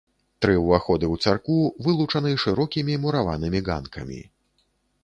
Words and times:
Тры 0.45 0.53
ўваходы 0.61 1.05
ў 1.13 1.27
царкву 1.27 1.59
вылучаны 1.89 2.33
шырокімі 2.45 2.99
мураванымі 3.05 3.59
ганкамі. 3.71 4.19